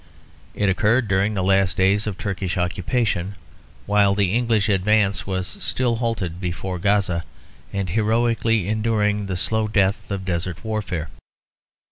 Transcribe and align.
It 0.55 0.67
occurred 0.67 1.07
during 1.07 1.35
the 1.35 1.43
last 1.43 1.77
days 1.77 2.07
of 2.07 2.17
Turkish 2.17 2.57
occupation, 2.57 3.35
while 3.85 4.15
the 4.15 4.33
English 4.33 4.67
advance 4.67 5.27
was 5.27 5.45
still 5.47 5.97
halted 5.97 6.41
before 6.41 6.79
Gaza, 6.79 7.23
and 7.71 7.87
heroically 7.87 8.67
enduring 8.67 9.27
the 9.27 9.37
slow 9.37 9.67
death 9.67 10.09
of 10.09 10.25
desert 10.25 10.65
warfare. 10.65 11.11